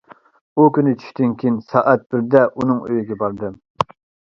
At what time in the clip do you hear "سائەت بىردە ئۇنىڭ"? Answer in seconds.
1.67-2.83